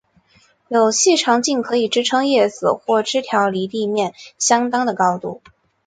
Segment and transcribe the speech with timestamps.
[0.67, 5.43] 有细长茎可以支持叶子或枝条离地面相当的高度。